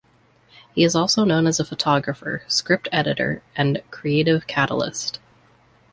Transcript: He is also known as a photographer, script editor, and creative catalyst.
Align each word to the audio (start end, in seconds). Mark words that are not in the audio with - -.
He 0.73 0.83
is 0.83 0.95
also 0.95 1.23
known 1.25 1.45
as 1.45 1.59
a 1.59 1.63
photographer, 1.63 2.41
script 2.47 2.87
editor, 2.91 3.43
and 3.55 3.83
creative 3.91 4.47
catalyst. 4.47 5.19